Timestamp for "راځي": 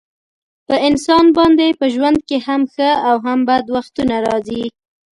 4.27-4.63